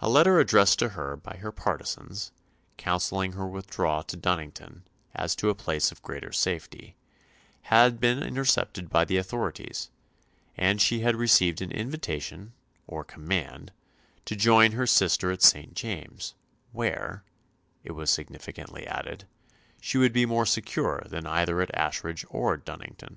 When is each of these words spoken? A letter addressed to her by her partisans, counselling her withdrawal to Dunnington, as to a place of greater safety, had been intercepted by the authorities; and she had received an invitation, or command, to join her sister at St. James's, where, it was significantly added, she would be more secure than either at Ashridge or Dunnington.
A 0.00 0.10
letter 0.10 0.38
addressed 0.40 0.78
to 0.80 0.90
her 0.90 1.16
by 1.16 1.38
her 1.38 1.50
partisans, 1.50 2.32
counselling 2.76 3.32
her 3.32 3.46
withdrawal 3.48 4.02
to 4.02 4.14
Dunnington, 4.18 4.82
as 5.14 5.34
to 5.36 5.48
a 5.48 5.54
place 5.54 5.90
of 5.90 6.02
greater 6.02 6.32
safety, 6.32 6.96
had 7.62 7.98
been 7.98 8.22
intercepted 8.22 8.90
by 8.90 9.06
the 9.06 9.16
authorities; 9.16 9.88
and 10.54 10.82
she 10.82 11.00
had 11.00 11.16
received 11.16 11.62
an 11.62 11.72
invitation, 11.72 12.52
or 12.86 13.04
command, 13.04 13.72
to 14.26 14.36
join 14.36 14.72
her 14.72 14.86
sister 14.86 15.30
at 15.30 15.40
St. 15.40 15.72
James's, 15.72 16.34
where, 16.72 17.24
it 17.84 17.92
was 17.92 18.10
significantly 18.10 18.86
added, 18.86 19.26
she 19.80 19.96
would 19.96 20.12
be 20.12 20.26
more 20.26 20.44
secure 20.44 21.06
than 21.06 21.26
either 21.26 21.62
at 21.62 21.74
Ashridge 21.74 22.26
or 22.28 22.58
Dunnington. 22.58 23.16